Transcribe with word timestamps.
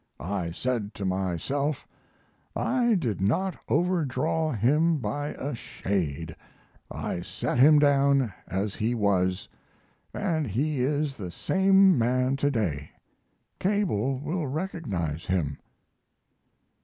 I 0.19 0.49
said 0.49 0.95
to 0.95 1.05
myself: 1.05 1.85
"I 2.55 2.95
did 2.95 3.21
not 3.21 3.55
overdraw 3.69 4.51
him 4.51 4.97
by 4.97 5.27
a 5.27 5.53
shade, 5.53 6.35
I 6.89 7.21
set 7.21 7.59
him 7.59 7.77
down 7.77 8.33
as 8.47 8.73
he 8.77 8.95
was; 8.95 9.47
and 10.11 10.47
he 10.47 10.81
is 10.83 11.17
the 11.17 11.29
same 11.29 11.99
man 11.99 12.35
to 12.37 12.49
day. 12.49 12.93
Cable 13.59 14.17
will 14.17 14.47
recognize 14.47 15.25
him." 15.27 15.59